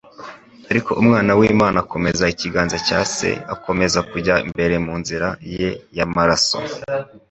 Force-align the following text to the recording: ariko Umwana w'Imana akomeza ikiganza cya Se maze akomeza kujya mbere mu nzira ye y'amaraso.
ariko 0.71 0.91
Umwana 1.01 1.31
w'Imana 1.39 1.77
akomeza 1.83 2.31
ikiganza 2.33 2.77
cya 2.87 2.99
Se 3.15 3.29
maze 3.37 3.45
akomeza 3.53 3.99
kujya 4.09 4.35
mbere 4.51 4.75
mu 4.85 4.93
nzira 5.01 5.27
ye 5.55 5.69
y'amaraso. 5.97 6.57